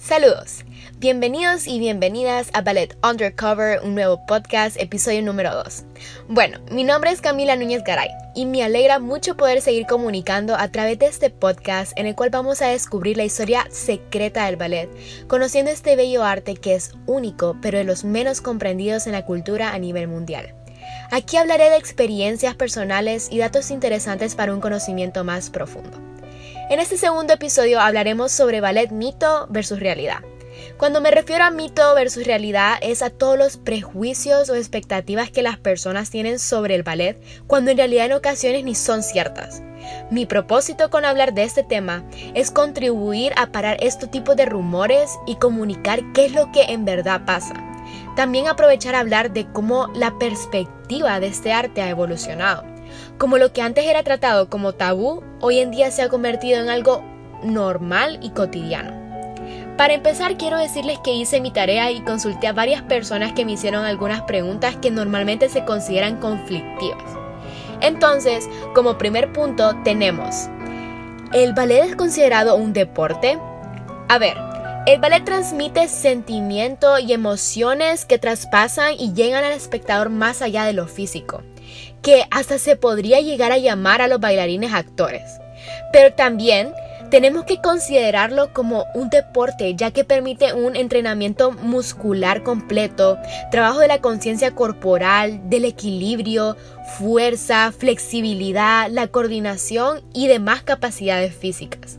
Saludos, 0.00 0.64
bienvenidos 0.98 1.66
y 1.66 1.80
bienvenidas 1.80 2.50
a 2.52 2.62
Ballet 2.62 2.96
Undercover, 3.02 3.80
un 3.82 3.96
nuevo 3.96 4.24
podcast, 4.26 4.80
episodio 4.80 5.22
número 5.22 5.52
2. 5.52 5.84
Bueno, 6.28 6.60
mi 6.70 6.84
nombre 6.84 7.10
es 7.10 7.20
Camila 7.20 7.56
Núñez 7.56 7.82
Garay 7.82 8.08
y 8.36 8.46
me 8.46 8.62
alegra 8.62 9.00
mucho 9.00 9.36
poder 9.36 9.60
seguir 9.60 9.86
comunicando 9.86 10.54
a 10.54 10.68
través 10.68 11.00
de 11.00 11.06
este 11.06 11.30
podcast 11.30 11.98
en 11.98 12.06
el 12.06 12.14
cual 12.14 12.30
vamos 12.30 12.62
a 12.62 12.68
descubrir 12.68 13.16
la 13.16 13.24
historia 13.24 13.66
secreta 13.72 14.46
del 14.46 14.56
ballet, 14.56 14.88
conociendo 15.26 15.72
este 15.72 15.96
bello 15.96 16.22
arte 16.22 16.54
que 16.54 16.76
es 16.76 16.92
único 17.06 17.56
pero 17.60 17.78
de 17.78 17.84
los 17.84 18.04
menos 18.04 18.40
comprendidos 18.40 19.08
en 19.08 19.14
la 19.14 19.26
cultura 19.26 19.74
a 19.74 19.78
nivel 19.80 20.06
mundial. 20.06 20.54
Aquí 21.10 21.36
hablaré 21.36 21.70
de 21.70 21.76
experiencias 21.76 22.54
personales 22.54 23.28
y 23.32 23.38
datos 23.38 23.72
interesantes 23.72 24.36
para 24.36 24.54
un 24.54 24.60
conocimiento 24.60 25.24
más 25.24 25.50
profundo. 25.50 25.98
En 26.70 26.80
este 26.80 26.98
segundo 26.98 27.32
episodio 27.32 27.80
hablaremos 27.80 28.30
sobre 28.30 28.60
ballet 28.60 28.90
mito 28.90 29.46
versus 29.48 29.80
realidad. 29.80 30.18
Cuando 30.76 31.00
me 31.00 31.10
refiero 31.10 31.44
a 31.44 31.50
mito 31.50 31.94
versus 31.94 32.26
realidad 32.26 32.74
es 32.82 33.00
a 33.00 33.08
todos 33.08 33.38
los 33.38 33.56
prejuicios 33.56 34.50
o 34.50 34.54
expectativas 34.54 35.30
que 35.30 35.40
las 35.40 35.56
personas 35.56 36.10
tienen 36.10 36.38
sobre 36.38 36.74
el 36.74 36.82
ballet 36.82 37.18
cuando 37.46 37.70
en 37.70 37.78
realidad 37.78 38.04
en 38.04 38.12
ocasiones 38.12 38.64
ni 38.64 38.74
son 38.74 39.02
ciertas. 39.02 39.62
Mi 40.10 40.26
propósito 40.26 40.90
con 40.90 41.06
hablar 41.06 41.32
de 41.32 41.44
este 41.44 41.62
tema 41.62 42.04
es 42.34 42.50
contribuir 42.50 43.32
a 43.36 43.50
parar 43.50 43.78
este 43.80 44.06
tipo 44.06 44.34
de 44.34 44.44
rumores 44.44 45.18
y 45.26 45.36
comunicar 45.36 46.02
qué 46.12 46.26
es 46.26 46.32
lo 46.32 46.52
que 46.52 46.64
en 46.64 46.84
verdad 46.84 47.22
pasa. 47.24 47.54
También 48.14 48.46
aprovechar 48.46 48.94
a 48.94 49.00
hablar 49.00 49.32
de 49.32 49.50
cómo 49.54 49.86
la 49.94 50.18
perspectiva 50.18 51.18
de 51.18 51.28
este 51.28 51.50
arte 51.50 51.80
ha 51.80 51.88
evolucionado 51.88 52.77
como 53.18 53.38
lo 53.38 53.52
que 53.52 53.62
antes 53.62 53.86
era 53.86 54.02
tratado 54.02 54.48
como 54.48 54.72
tabú, 54.74 55.22
hoy 55.40 55.58
en 55.58 55.70
día 55.70 55.90
se 55.90 56.02
ha 56.02 56.08
convertido 56.08 56.60
en 56.60 56.68
algo 56.68 57.02
normal 57.42 58.18
y 58.22 58.30
cotidiano. 58.30 58.98
Para 59.76 59.94
empezar, 59.94 60.36
quiero 60.36 60.58
decirles 60.58 60.98
que 61.04 61.14
hice 61.14 61.40
mi 61.40 61.52
tarea 61.52 61.90
y 61.92 62.00
consulté 62.00 62.48
a 62.48 62.52
varias 62.52 62.82
personas 62.82 63.32
que 63.32 63.44
me 63.44 63.52
hicieron 63.52 63.84
algunas 63.84 64.22
preguntas 64.22 64.76
que 64.76 64.90
normalmente 64.90 65.48
se 65.48 65.64
consideran 65.64 66.16
conflictivas. 66.16 67.04
Entonces, 67.80 68.48
como 68.74 68.98
primer 68.98 69.32
punto 69.32 69.76
tenemos, 69.84 70.48
¿el 71.32 71.52
ballet 71.52 71.84
es 71.84 71.96
considerado 71.96 72.56
un 72.56 72.72
deporte? 72.72 73.38
A 74.08 74.18
ver, 74.18 74.36
el 74.88 75.00
ballet 75.00 75.22
transmite 75.22 75.86
sentimiento 75.86 76.98
y 76.98 77.12
emociones 77.12 78.06
que 78.06 78.18
traspasan 78.18 78.94
y 78.98 79.12
llegan 79.12 79.44
al 79.44 79.52
espectador 79.52 80.08
más 80.08 80.40
allá 80.40 80.64
de 80.64 80.72
lo 80.72 80.86
físico 80.86 81.42
que 82.00 82.24
hasta 82.30 82.58
se 82.58 82.74
podría 82.74 83.20
llegar 83.20 83.52
a 83.52 83.58
llamar 83.58 84.00
a 84.00 84.08
los 84.08 84.18
bailarines 84.18 84.72
actores. 84.72 85.40
Pero 85.92 86.14
también 86.14 86.72
tenemos 87.10 87.44
que 87.44 87.60
considerarlo 87.60 88.54
como 88.54 88.86
un 88.94 89.10
deporte 89.10 89.74
ya 89.74 89.90
que 89.90 90.04
permite 90.04 90.54
un 90.54 90.74
entrenamiento 90.74 91.50
muscular 91.50 92.42
completo, 92.42 93.18
trabajo 93.50 93.80
de 93.80 93.88
la 93.88 94.00
conciencia 94.00 94.54
corporal, 94.54 95.50
del 95.50 95.66
equilibrio, 95.66 96.56
fuerza, 96.98 97.72
flexibilidad, 97.72 98.88
la 98.90 99.08
coordinación 99.08 100.00
y 100.14 100.28
demás 100.28 100.62
capacidades 100.62 101.34
físicas. 101.34 101.98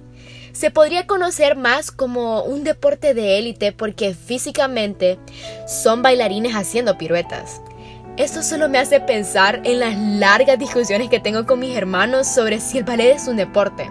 Se 0.59 0.71
podría 0.71 1.07
conocer 1.07 1.55
más 1.55 1.89
como 1.89 2.43
un 2.43 2.65
deporte 2.65 3.13
de 3.13 3.39
élite 3.39 3.71
porque 3.71 4.13
físicamente 4.13 5.17
son 5.65 6.01
bailarines 6.01 6.53
haciendo 6.53 6.97
piruetas. 6.97 7.61
Esto 8.17 8.43
solo 8.43 8.67
me 8.67 8.77
hace 8.77 8.99
pensar 8.99 9.61
en 9.63 9.79
las 9.79 9.97
largas 9.97 10.59
discusiones 10.59 11.09
que 11.09 11.21
tengo 11.21 11.45
con 11.45 11.59
mis 11.59 11.77
hermanos 11.77 12.27
sobre 12.27 12.59
si 12.59 12.77
el 12.77 12.83
ballet 12.83 13.15
es 13.15 13.29
un 13.29 13.37
deporte. 13.37 13.89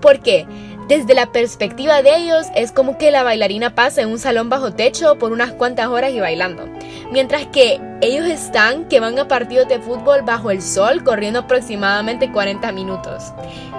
Porque 0.00 0.46
desde 0.86 1.12
la 1.12 1.32
perspectiva 1.32 2.00
de 2.02 2.16
ellos 2.16 2.46
es 2.54 2.70
como 2.70 2.98
que 2.98 3.10
la 3.10 3.24
bailarina 3.24 3.74
pasa 3.74 4.02
en 4.02 4.10
un 4.10 4.20
salón 4.20 4.48
bajo 4.48 4.74
techo 4.74 5.18
por 5.18 5.32
unas 5.32 5.54
cuantas 5.54 5.88
horas 5.88 6.12
y 6.12 6.20
bailando. 6.20 6.68
Mientras 7.10 7.48
que 7.48 7.80
ellos 8.00 8.26
están 8.26 8.84
que 8.84 9.00
van 9.00 9.18
a 9.18 9.26
partidos 9.26 9.66
de 9.66 9.80
fútbol 9.80 10.22
bajo 10.22 10.52
el 10.52 10.62
sol 10.62 11.02
corriendo 11.02 11.40
aproximadamente 11.40 12.30
40 12.30 12.70
minutos. 12.70 13.32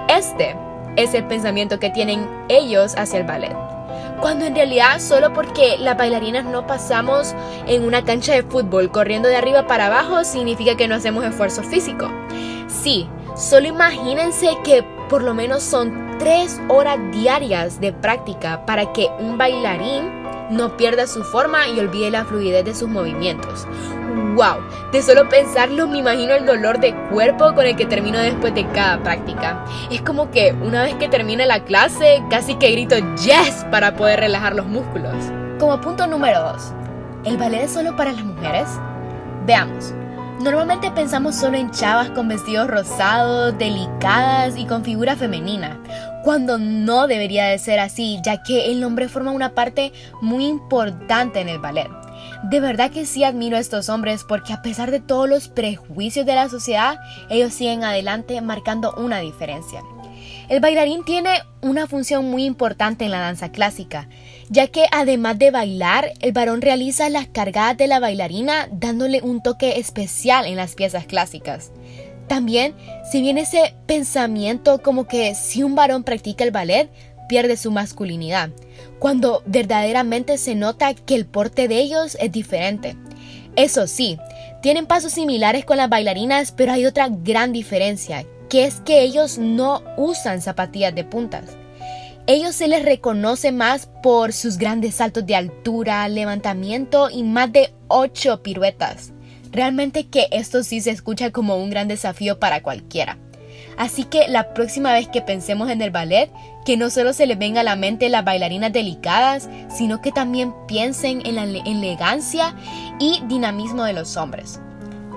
Este 0.10 0.58
es 0.98 1.14
el 1.14 1.26
pensamiento 1.26 1.80
que 1.80 1.90
tienen 1.90 2.28
ellos 2.50 2.96
hacia 2.98 3.20
el 3.20 3.26
ballet 3.26 3.56
cuando 4.22 4.46
en 4.46 4.56
realidad 4.56 5.00
solo 5.00 5.34
porque 5.34 5.78
las 5.80 5.98
bailarinas 5.98 6.46
no 6.46 6.66
pasamos 6.66 7.36
en 7.68 7.84
una 7.84 8.04
cancha 8.04 8.34
de 8.34 8.44
fútbol 8.44 8.92
corriendo 8.92 9.30
de 9.30 9.36
arriba 9.36 9.68
para 9.68 9.88
abajo 9.88 10.24
significa 10.24 10.76
que 10.76 10.88
no 10.88 10.96
hacemos 10.96 11.24
esfuerzo 11.24 11.64
físico. 11.64 12.10
Sí, 12.68 13.08
solo 13.36 13.68
imagínense 13.68 14.50
que 14.64 14.84
por 15.10 15.24
lo 15.24 15.34
menos 15.34 15.64
son 15.64 16.18
tres 16.20 16.60
horas 16.68 16.98
diarias 17.12 17.80
de 17.80 17.94
práctica 17.94 18.66
para 18.66 18.92
que 18.92 19.08
un 19.20 19.38
bailarín 19.38 20.12
no 20.50 20.78
pierda 20.78 21.08
su 21.08 21.24
forma 21.24 21.68
y 21.68 21.80
olvide 21.80 22.12
la 22.12 22.26
fluidez 22.26 22.66
de 22.66 22.76
sus 22.76 22.90
movimientos. 22.90 23.68
¡Wow! 24.36 24.58
De 24.92 25.02
solo 25.02 25.28
pensarlo 25.30 25.88
me 25.88 25.98
imagino 25.98 26.34
el 26.34 26.46
dolor 26.46 26.80
de 26.80 26.96
cuerpo 27.10 27.54
con 27.54 27.66
el 27.66 27.76
que 27.76 27.86
termino 27.86 28.20
después 28.20 28.54
de 28.54 28.68
cada 28.68 29.02
práctica. 29.02 29.66
Es 29.92 30.02
como 30.02 30.32
que 30.32 30.54
una 30.62 30.84
vez 30.84 30.96
que 30.96 31.10
termina 31.10 31.46
la 31.46 31.64
clase, 31.64 32.24
casi 32.30 32.56
que 32.56 32.72
grito 32.72 32.96
¡Yes! 33.18 33.66
para 33.72 33.96
poder 33.96 34.20
relajar 34.20 34.56
los 34.56 34.68
músculos. 34.68 35.16
Como 35.60 35.82
punto 35.82 36.06
número 36.08 36.40
2, 36.54 36.74
¿el 37.26 37.38
ballet 37.38 37.64
es 37.64 37.72
solo 37.72 37.96
para 37.96 38.12
las 38.12 38.24
mujeres? 38.24 38.68
Veamos. 39.46 39.94
Normalmente 40.40 40.92
pensamos 40.92 41.36
solo 41.36 41.58
en 41.58 41.72
chavas 41.72 42.12
con 42.12 42.28
vestidos 42.28 42.68
rosados, 42.68 43.58
delicadas 43.58 44.56
y 44.56 44.66
con 44.68 44.84
figura 44.84 45.16
femenina, 45.16 45.80
cuando 46.28 46.58
no 46.58 47.08
debería 47.08 47.46
de 47.46 47.58
ser 47.58 47.80
así, 47.80 48.20
ya 48.22 48.44
que 48.44 48.70
el 48.70 48.84
hombre 48.84 49.08
forma 49.08 49.32
una 49.32 49.56
parte 49.56 49.94
muy 50.22 50.46
importante 50.46 51.40
en 51.40 51.48
el 51.48 51.58
ballet. 51.58 51.88
De 52.44 52.60
verdad 52.60 52.92
que 52.92 53.06
sí 53.06 53.24
admiro 53.24 53.56
a 53.56 53.62
estos 53.62 53.88
hombres 53.88 54.26
porque 54.28 54.52
a 54.52 54.62
pesar 54.62 54.92
de 54.92 55.00
todos 55.00 55.30
los 55.30 55.48
prejuicios 55.48 56.26
de 56.26 56.36
la 56.36 56.50
sociedad, 56.50 57.00
ellos 57.30 57.54
siguen 57.54 57.86
adelante 57.86 58.42
marcando 58.42 58.94
una 58.98 59.22
diferencia. 59.22 59.82
El 60.50 60.60
bailarín 60.60 61.06
tiene 61.06 61.30
una 61.62 61.88
función 61.88 62.30
muy 62.30 62.44
importante 62.44 63.06
en 63.06 63.12
la 63.12 63.22
danza 63.22 63.54
clásica, 63.54 64.10
ya 64.50 64.68
que 64.68 64.84
además 64.92 65.40
de 65.40 65.52
bailar, 65.52 66.12
el 66.20 66.34
varón 66.34 66.62
realiza 66.62 67.08
las 67.08 67.28
cargadas 67.28 67.78
de 67.78 67.88
la 67.88 68.02
bailarina 68.02 68.68
dándole 68.70 69.22
un 69.22 69.42
toque 69.42 69.80
especial 69.80 70.46
en 70.46 70.58
las 70.58 70.76
piezas 70.76 71.06
clásicas. 71.06 71.72
También, 72.28 72.76
si 73.10 73.22
viene 73.22 73.42
ese 73.42 73.74
pensamiento 73.86 74.82
como 74.82 75.08
que 75.08 75.34
si 75.34 75.64
un 75.64 75.76
varón 75.76 76.04
practica 76.04 76.44
el 76.44 76.52
ballet, 76.52 76.90
pierde 77.28 77.58
su 77.58 77.72
masculinidad, 77.72 78.50
cuando 79.00 79.44
verdaderamente 79.46 80.38
se 80.38 80.56
nota 80.56 80.94
que 80.94 81.16
el 81.16 81.26
porte 81.26 81.68
de 81.68 81.80
ellos 81.80 82.18
es 82.20 82.32
diferente. 82.32 82.96
Eso 83.56 83.88
sí, 83.88 84.18
tienen 84.62 84.86
pasos 84.86 85.14
similares 85.14 85.66
con 85.66 85.78
las 85.78 85.90
bailarinas, 85.90 86.52
pero 86.52 86.74
hay 86.74 86.86
otra 86.86 87.10
gran 87.10 87.54
diferencia, 87.54 88.26
que 88.50 88.66
es 88.66 88.82
que 88.82 89.02
ellos 89.02 89.38
no 89.38 89.84
usan 89.98 90.42
zapatillas 90.42 90.96
de 90.96 91.04
puntas. 91.04 91.58
Ellos 92.28 92.56
se 92.56 92.68
les 92.68 92.84
reconoce 92.84 93.54
más 93.54 93.90
por 94.04 94.34
sus 94.34 94.58
grandes 94.58 94.96
saltos 94.96 95.26
de 95.26 95.36
altura, 95.36 96.08
levantamiento 96.10 97.10
y 97.10 97.24
más 97.24 97.52
de 97.54 97.74
8 97.88 98.44
piruetas. 98.44 99.14
Realmente 99.52 100.08
que 100.08 100.28
esto 100.32 100.64
sí 100.64 100.82
se 100.82 100.92
escucha 100.92 101.32
como 101.32 101.58
un 101.58 101.70
gran 101.70 101.88
desafío 101.88 102.40
para 102.40 102.62
cualquiera. 102.62 103.18
Así 103.78 104.04
que 104.04 104.28
la 104.28 104.54
próxima 104.54 104.92
vez 104.92 105.08
que 105.08 105.22
pensemos 105.22 105.70
en 105.70 105.82
el 105.82 105.92
ballet, 105.92 106.32
que 106.66 106.78
no 106.78 106.90
solo 106.90 107.14
se 107.14 107.28
les 107.28 107.38
venga 107.38 107.62
a 107.62 107.64
la 107.64 107.76
mente 107.76 108.10
las 108.10 108.26
bailarinas 108.26 108.74
delicadas, 108.74 109.50
sino 109.70 110.02
que 110.02 110.12
también 110.12 110.54
piensen 110.68 111.26
en 111.26 111.36
la 111.36 111.44
elegancia 111.44 112.56
y 113.00 113.22
dinamismo 113.28 113.84
de 113.84 113.94
los 113.94 114.18
hombres. 114.18 114.60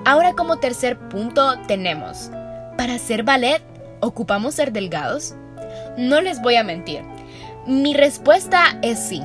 Ahora 0.05 0.33
como 0.33 0.57
tercer 0.57 0.97
punto 1.09 1.59
tenemos 1.67 2.31
¿Para 2.81 2.95
hacer 2.95 3.21
ballet 3.21 3.61
ocupamos 3.99 4.55
ser 4.55 4.71
delgados? 4.71 5.35
No 5.97 6.19
les 6.19 6.41
voy 6.41 6.55
a 6.55 6.63
mentir. 6.63 7.03
Mi 7.67 7.93
respuesta 7.93 8.79
es 8.81 8.97
sí, 8.97 9.21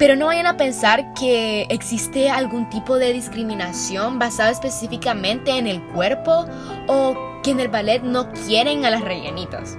pero 0.00 0.16
no 0.16 0.26
vayan 0.26 0.46
a 0.46 0.56
pensar 0.56 1.12
que 1.12 1.66
existe 1.68 2.30
algún 2.30 2.70
tipo 2.70 2.98
de 2.98 3.12
discriminación 3.12 4.18
basada 4.18 4.50
específicamente 4.50 5.58
en 5.58 5.66
el 5.66 5.82
cuerpo 5.88 6.46
o 6.86 7.14
que 7.42 7.50
en 7.50 7.60
el 7.60 7.68
ballet 7.68 8.02
no 8.02 8.32
quieren 8.32 8.86
a 8.86 8.90
las 8.90 9.02
rellenitas 9.02 9.76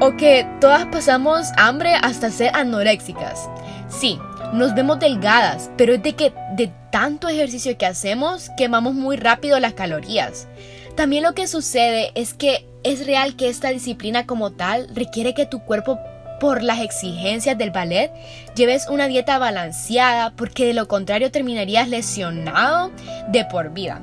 o 0.00 0.16
que 0.16 0.46
todas 0.60 0.86
pasamos 0.86 1.48
hambre 1.56 1.94
hasta 1.94 2.30
ser 2.30 2.52
anoréxicas. 2.54 3.50
Sí, 3.88 4.20
nos 4.52 4.72
vemos 4.72 5.00
delgadas, 5.00 5.68
pero 5.76 5.94
es 5.94 6.02
de 6.04 6.14
que 6.14 6.32
de 6.54 6.70
tanto 6.92 7.28
ejercicio 7.28 7.76
que 7.76 7.86
hacemos 7.86 8.50
quemamos 8.56 8.94
muy 8.94 9.16
rápido 9.16 9.58
las 9.58 9.74
calorías. 9.74 10.46
También 10.94 11.24
lo 11.24 11.34
que 11.34 11.48
sucede 11.48 12.12
es 12.14 12.34
que 12.34 12.68
es 12.84 13.04
real 13.04 13.34
que 13.34 13.48
esta 13.48 13.70
disciplina 13.70 14.26
como 14.26 14.52
tal 14.52 14.86
requiere 14.94 15.34
que 15.34 15.44
tu 15.44 15.58
cuerpo 15.58 15.98
por 16.38 16.62
las 16.62 16.80
exigencias 16.80 17.56
del 17.58 17.70
ballet 17.70 18.12
lleves 18.54 18.88
una 18.88 19.08
dieta 19.08 19.38
balanceada 19.38 20.32
porque 20.36 20.66
de 20.66 20.74
lo 20.74 20.88
contrario 20.88 21.30
terminarías 21.30 21.88
lesionado 21.88 22.90
de 23.28 23.44
por 23.44 23.72
vida. 23.72 24.02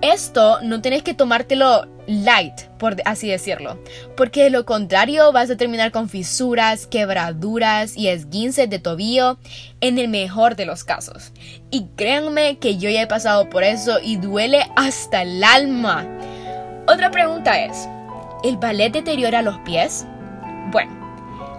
Esto 0.00 0.60
no 0.62 0.80
tienes 0.80 1.02
que 1.02 1.12
tomártelo 1.12 1.88
light, 2.06 2.54
por 2.78 2.96
así 3.04 3.28
decirlo, 3.28 3.82
porque 4.16 4.44
de 4.44 4.50
lo 4.50 4.64
contrario 4.64 5.32
vas 5.32 5.50
a 5.50 5.56
terminar 5.56 5.90
con 5.90 6.08
fisuras, 6.08 6.86
quebraduras 6.86 7.96
y 7.96 8.06
esguinces 8.06 8.70
de 8.70 8.78
tobillo 8.78 9.38
en 9.80 9.98
el 9.98 10.06
mejor 10.06 10.54
de 10.54 10.66
los 10.66 10.84
casos. 10.84 11.32
Y 11.72 11.86
créanme 11.96 12.58
que 12.58 12.78
yo 12.78 12.88
ya 12.88 13.02
he 13.02 13.06
pasado 13.08 13.50
por 13.50 13.64
eso 13.64 13.98
y 14.00 14.16
duele 14.16 14.66
hasta 14.76 15.22
el 15.22 15.42
alma. 15.42 16.06
Otra 16.86 17.10
pregunta 17.10 17.60
es, 17.60 17.88
¿el 18.44 18.56
ballet 18.56 18.92
deteriora 18.92 19.42
los 19.42 19.58
pies? 19.58 20.06
Bueno, 20.70 20.97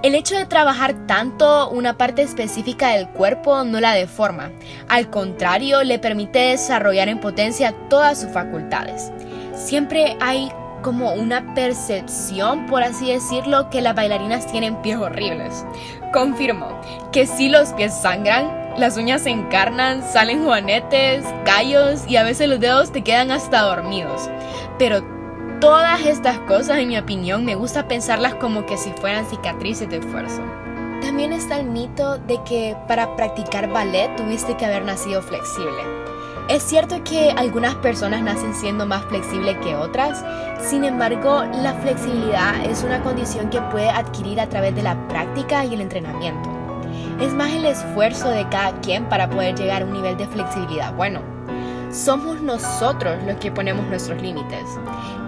el 0.01 0.15
hecho 0.15 0.37
de 0.37 0.45
trabajar 0.45 1.07
tanto 1.07 1.69
una 1.69 1.97
parte 1.97 2.21
específica 2.21 2.89
del 2.89 3.09
cuerpo 3.09 3.63
no 3.63 3.79
la 3.81 3.93
deforma, 3.93 4.51
al 4.87 5.09
contrario 5.09 5.83
le 5.83 5.99
permite 5.99 6.39
desarrollar 6.39 7.09
en 7.09 7.19
potencia 7.19 7.73
todas 7.89 8.21
sus 8.21 8.31
facultades. 8.31 9.11
Siempre 9.55 10.15
hay 10.21 10.51
como 10.81 11.11
una 11.11 11.53
percepción, 11.53 12.65
por 12.67 12.83
así 12.83 13.11
decirlo, 13.11 13.69
que 13.69 13.81
las 13.81 13.95
bailarinas 13.95 14.47
tienen 14.47 14.81
pies 14.81 14.97
horribles. 14.97 15.65
Confirmo 16.13 16.79
que 17.11 17.27
si 17.27 17.49
los 17.49 17.73
pies 17.73 17.93
sangran, 17.93 18.49
las 18.77 18.95
uñas 18.95 19.23
se 19.23 19.31
encarnan, 19.31 20.01
salen 20.01 20.45
juanetes, 20.45 21.25
callos 21.43 22.07
y 22.07 22.15
a 22.15 22.23
veces 22.23 22.47
los 22.47 22.61
dedos 22.61 22.93
te 22.93 23.03
quedan 23.03 23.31
hasta 23.31 23.61
dormidos. 23.61 24.29
Pero 24.77 25.18
todas 25.59 26.05
estas 26.05 26.39
cosas, 26.39 26.77
en 26.77 26.87
mi 26.87 26.97
opinión, 26.97 27.43
me 27.43 27.55
gusta 27.55 27.87
pensarlas 27.87 28.35
como 28.35 28.65
que 28.65 28.77
si 28.77 28.91
fueran 28.91 29.25
cicatrices 29.25 29.89
de 29.89 29.97
esfuerzo. 29.97 30.41
También 31.01 31.33
está 31.33 31.59
el 31.59 31.67
mito 31.67 32.17
de 32.17 32.41
que 32.43 32.75
para 32.87 33.15
practicar 33.15 33.69
ballet 33.69 34.15
tuviste 34.15 34.55
que 34.55 34.65
haber 34.65 34.85
nacido 34.85 35.21
flexible. 35.21 35.83
Es 36.47 36.63
cierto 36.63 37.03
que 37.03 37.31
algunas 37.31 37.75
personas 37.75 38.21
nacen 38.21 38.55
siendo 38.55 38.85
más 38.85 39.03
flexibles 39.05 39.57
que 39.57 39.75
otras, 39.75 40.23
sin 40.61 40.83
embargo, 40.83 41.43
la 41.61 41.73
flexibilidad 41.75 42.65
es 42.65 42.83
una 42.83 43.01
condición 43.03 43.49
que 43.49 43.61
puede 43.61 43.89
adquirir 43.89 44.39
a 44.39 44.49
través 44.49 44.75
de 44.75 44.81
la 44.81 45.07
práctica 45.07 45.65
y 45.65 45.73
el 45.73 45.81
entrenamiento. 45.81 46.49
Es 47.21 47.33
más 47.33 47.51
el 47.51 47.65
esfuerzo 47.65 48.29
de 48.29 48.47
cada 48.49 48.79
quien 48.81 49.05
para 49.09 49.29
poder 49.29 49.55
llegar 49.55 49.81
a 49.81 49.85
un 49.85 49.93
nivel 49.93 50.17
de 50.17 50.25
flexibilidad 50.25 50.93
bueno 50.93 51.38
somos 51.91 52.41
nosotros 52.41 53.17
los 53.25 53.37
que 53.37 53.51
ponemos 53.51 53.85
nuestros 53.87 54.21
límites. 54.21 54.63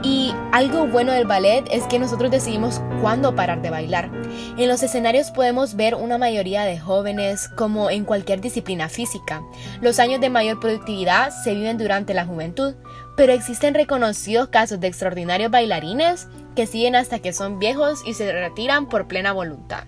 Y 0.04 0.34
algo 0.52 0.88
bueno 0.88 1.12
del 1.12 1.26
ballet 1.26 1.66
es 1.72 1.84
que 1.86 2.00
nosotros 2.00 2.32
decidimos 2.32 2.82
cuándo 3.02 3.36
parar 3.36 3.62
de 3.62 3.70
bailar. 3.70 4.12
En 4.58 4.68
los 4.68 4.84
escenarios 4.84 5.32
podemos 5.32 5.76
ver 5.76 5.96
una 5.96 6.18
mayoría 6.18 6.64
de 6.64 6.80
jóvenes 6.80 7.50
como 7.56 7.90
en 7.90 8.06
cualquier 8.06 8.42
disciplina 8.42 8.90
física. 8.90 9.42
Los 9.82 10.00
años 10.00 10.22
de 10.22 10.30
mayor 10.30 10.60
productividad 10.60 11.32
se 11.44 11.54
viven 11.54 11.78
durante 11.78 12.14
la 12.14 12.26
juventud, 12.26 12.76
pero 13.16 13.34
existen 13.34 13.74
reconocidos 13.74 14.50
casos 14.50 14.80
de 14.80 14.88
extraordinarios 14.88 15.52
bailarines 15.52 16.28
que 16.56 16.68
siguen 16.68 16.96
hasta 16.96 17.20
que 17.20 17.34
son 17.34 17.60
viejos 17.60 18.02
y 18.06 18.14
se 18.14 18.32
retiran 18.32 18.88
por 18.88 19.08
plena 19.08 19.32
voluntad. 19.32 19.86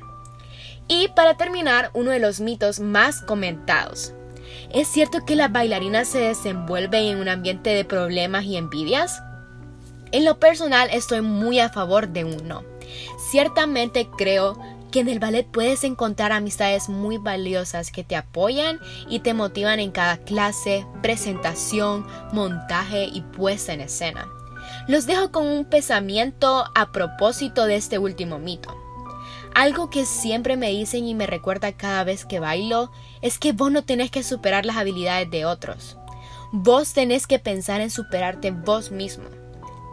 Y 0.88 1.08
para 1.10 1.38
terminar, 1.38 1.92
uno 1.94 2.12
de 2.12 2.20
los 2.20 2.40
mitos 2.40 2.80
más 2.80 3.22
comentados. 3.22 4.14
¿Es 4.72 4.88
cierto 4.88 5.26
que 5.26 5.36
las 5.36 5.52
bailarinas 5.52 6.08
se 6.08 6.20
desenvuelven 6.20 7.06
en 7.06 7.18
un 7.18 7.30
ambiente 7.30 7.70
de 7.72 7.86
problemas 7.86 8.46
y 8.46 8.58
envidias? 8.58 9.22
En 10.12 10.26
lo 10.26 10.40
personal 10.40 10.90
estoy 10.92 11.22
muy 11.22 11.60
a 11.60 11.70
favor 11.70 12.10
de 12.10 12.24
un 12.24 12.48
no. 12.48 12.64
Ciertamente 13.32 14.08
creo 14.18 14.60
que 14.92 15.00
en 15.00 15.10
el 15.10 15.20
ballet 15.20 15.48
puedes 15.48 15.84
encontrar 15.84 16.32
amistades 16.32 16.88
muy 16.88 17.18
valiosas 17.18 17.92
que 17.92 18.04
te 18.04 18.16
apoyan 18.16 18.80
y 19.10 19.22
te 19.22 19.34
motivan 19.34 19.80
en 19.80 19.90
cada 19.90 20.18
clase, 20.18 20.86
presentación, 21.02 22.06
montaje 22.32 23.06
y 23.06 23.22
puesta 23.22 23.74
en 23.74 23.82
escena. 23.82 24.28
Los 24.88 25.08
dejo 25.08 25.32
con 25.32 25.48
un 25.48 25.66
pensamiento 25.66 26.66
a 26.76 26.92
propósito 26.92 27.66
de 27.66 27.76
este 27.76 27.98
último 27.98 28.38
mito. 28.38 28.83
Algo 29.56 29.90
que 29.90 30.06
siempre 30.06 30.58
me 30.58 30.70
dicen 30.70 31.06
y 31.06 31.14
me 31.14 31.28
recuerda 31.28 31.74
cada 31.74 32.04
vez 32.04 32.26
que 32.26 32.40
bailo 32.40 32.92
es 33.22 33.38
que 33.38 33.52
vos 33.52 33.72
no 33.72 33.84
tenés 33.84 34.10
que 34.10 34.24
superar 34.24 34.66
las 34.66 34.78
habilidades 34.78 35.30
de 35.30 35.46
otros. 35.46 35.98
Vos 36.52 36.94
tenés 36.94 37.28
que 37.28 37.40
pensar 37.40 37.82
en 37.82 37.92
superarte 37.92 38.52
vos 38.52 38.92
mismo. 38.92 39.26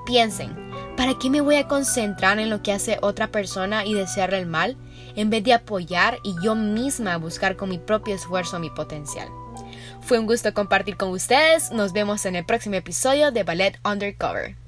Piensen, 0.06 0.72
¿para 0.96 1.18
qué 1.18 1.28
me 1.28 1.42
voy 1.42 1.56
a 1.56 1.68
concentrar 1.68 2.38
en 2.38 2.48
lo 2.48 2.62
que 2.62 2.72
hace 2.72 2.98
otra 3.02 3.28
persona 3.28 3.84
y 3.84 3.92
desearle 3.94 4.38
el 4.38 4.46
mal 4.46 4.76
en 5.14 5.28
vez 5.28 5.44
de 5.44 5.52
apoyar 5.52 6.18
y 6.24 6.34
yo 6.42 6.54
misma 6.54 7.18
buscar 7.18 7.56
con 7.56 7.68
mi 7.68 7.78
propio 7.78 8.14
esfuerzo 8.14 8.58
mi 8.58 8.70
potencial? 8.70 9.28
Fue 10.00 10.18
un 10.18 10.26
gusto 10.26 10.54
compartir 10.54 10.96
con 10.96 11.10
ustedes. 11.10 11.70
Nos 11.70 11.92
vemos 11.92 12.24
en 12.24 12.36
el 12.36 12.46
próximo 12.46 12.76
episodio 12.76 13.30
de 13.30 13.42
Ballet 13.42 13.78
Undercover. 13.84 14.60